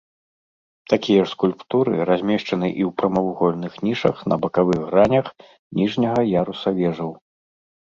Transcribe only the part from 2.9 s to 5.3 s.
прамавугольных нішах на бакавых гранях